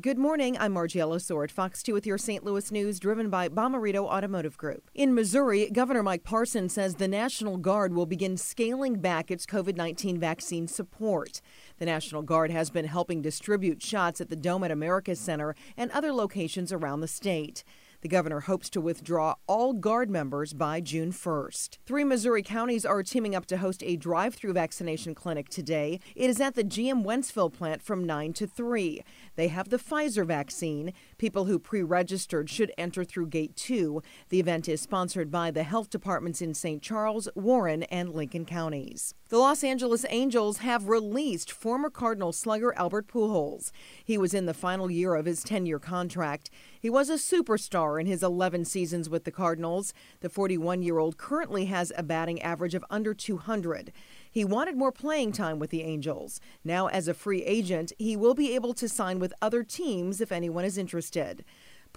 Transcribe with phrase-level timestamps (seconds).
[0.00, 0.56] Good morning.
[0.60, 2.44] I'm Margie Ellisor, Fox 2 with your St.
[2.44, 4.90] Louis news driven by Bomarito Automotive Group.
[4.94, 9.76] In Missouri, Governor Mike Parson says the National Guard will begin scaling back its COVID
[9.76, 11.40] 19 vaccine support.
[11.78, 15.90] The National Guard has been helping distribute shots at the Dome at America Center and
[15.90, 17.64] other locations around the state.
[18.00, 21.78] The governor hopes to withdraw all Guard members by June 1st.
[21.84, 25.98] Three Missouri counties are teaming up to host a drive through vaccination clinic today.
[26.14, 29.02] It is at the GM Wentzville plant from 9 to 3.
[29.34, 30.92] They have the Pfizer vaccine.
[31.18, 34.00] People who pre registered should enter through Gate 2.
[34.28, 36.80] The event is sponsored by the health departments in St.
[36.80, 39.14] Charles, Warren, and Lincoln counties.
[39.28, 43.72] The Los Angeles Angels have released former Cardinal slugger Albert Pujols.
[44.04, 46.48] He was in the final year of his 10 year contract.
[46.80, 49.94] He was a superstar in his 11 seasons with the Cardinals.
[50.20, 53.92] The 41 year old currently has a batting average of under 200.
[54.30, 56.40] He wanted more playing time with the Angels.
[56.64, 60.32] Now, as a free agent, he will be able to sign with other teams if
[60.32, 61.44] anyone is interested.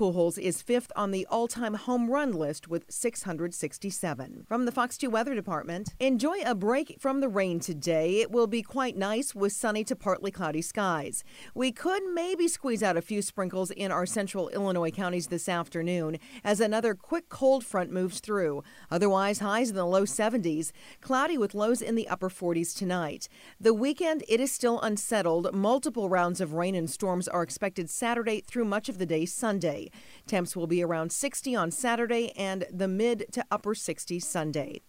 [0.00, 4.46] Pujols is fifth on the all time home run list with 667.
[4.48, 8.22] From the Fox 2 Weather Department, enjoy a break from the rain today.
[8.22, 11.22] It will be quite nice with sunny to partly cloudy skies.
[11.54, 16.18] We could maybe squeeze out a few sprinkles in our central Illinois counties this afternoon
[16.42, 18.62] as another quick cold front moves through.
[18.90, 23.28] Otherwise, highs in the low 70s, cloudy with lows in the upper 40s tonight.
[23.60, 25.54] The weekend, it is still unsettled.
[25.54, 29.89] Multiple rounds of rain and storms are expected Saturday through much of the day Sunday.
[30.26, 34.80] Temps will be around 60 on Saturday and the mid to upper 60s Sunday.